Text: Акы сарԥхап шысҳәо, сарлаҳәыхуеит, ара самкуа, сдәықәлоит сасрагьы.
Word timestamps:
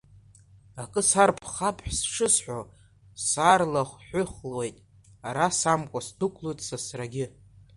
Акы 0.81 1.01
сарԥхап 1.09 1.77
шысҳәо, 2.11 2.59
сарлаҳәыхуеит, 3.25 4.77
ара 5.27 5.45
самкуа, 5.59 5.99
сдәықәлоит 6.07 6.59
сасрагьы. 6.67 7.25